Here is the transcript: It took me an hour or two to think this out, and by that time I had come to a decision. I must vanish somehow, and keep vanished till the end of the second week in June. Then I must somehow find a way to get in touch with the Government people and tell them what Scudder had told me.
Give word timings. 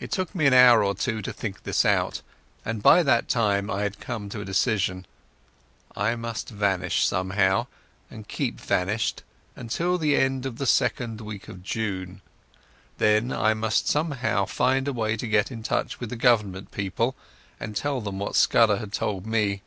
It 0.00 0.10
took 0.10 0.34
me 0.34 0.46
an 0.46 0.52
hour 0.52 0.82
or 0.82 0.96
two 0.96 1.22
to 1.22 1.32
think 1.32 1.62
this 1.62 1.84
out, 1.84 2.22
and 2.64 2.82
by 2.82 3.04
that 3.04 3.28
time 3.28 3.70
I 3.70 3.82
had 3.82 4.00
come 4.00 4.28
to 4.30 4.40
a 4.40 4.44
decision. 4.44 5.06
I 5.94 6.16
must 6.16 6.48
vanish 6.50 7.06
somehow, 7.06 7.68
and 8.10 8.26
keep 8.26 8.58
vanished 8.58 9.22
till 9.68 9.96
the 9.96 10.16
end 10.16 10.44
of 10.44 10.58
the 10.58 10.66
second 10.66 11.20
week 11.20 11.48
in 11.48 11.62
June. 11.62 12.20
Then 12.98 13.30
I 13.32 13.54
must 13.54 13.86
somehow 13.86 14.44
find 14.46 14.88
a 14.88 14.92
way 14.92 15.16
to 15.16 15.28
get 15.28 15.52
in 15.52 15.62
touch 15.62 16.00
with 16.00 16.10
the 16.10 16.16
Government 16.16 16.72
people 16.72 17.14
and 17.60 17.76
tell 17.76 18.00
them 18.00 18.18
what 18.18 18.34
Scudder 18.34 18.78
had 18.78 18.92
told 18.92 19.24
me. 19.24 19.62